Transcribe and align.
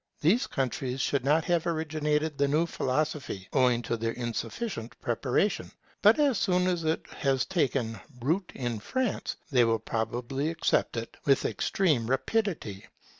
These 0.19 0.47
countries 0.47 1.07
could 1.07 1.23
not 1.23 1.45
have 1.45 1.67
originated 1.67 2.35
the 2.35 2.47
new 2.47 2.65
philosophy, 2.65 3.47
owing 3.53 3.83
to 3.83 3.95
their 3.95 4.13
insufficient 4.13 4.99
preparation; 4.99 5.69
but 6.01 6.19
as 6.19 6.39
soon 6.39 6.65
as 6.65 6.83
it 6.83 7.05
has 7.19 7.45
taken 7.45 7.99
root 8.19 8.51
in 8.55 8.79
France, 8.79 9.35
they 9.51 9.63
will 9.63 9.77
probably 9.77 10.49
accept 10.49 10.97
it 10.97 11.17
with 11.25 11.45
extreme 11.45 12.09
rapidity. 12.09 12.87